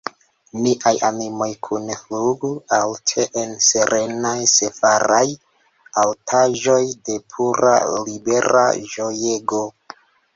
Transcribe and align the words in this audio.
Niaj 0.61 0.91
animoj 1.07 1.49
kune 1.65 1.97
flugu 2.03 2.49
alte 2.77 3.25
en 3.41 3.51
serenaj, 3.65 4.39
serafaj 4.53 5.23
altaĵoj 6.05 6.79
de 7.11 7.19
pura, 7.35 7.75
libera 8.09 8.65
ĝojego! 8.95 9.61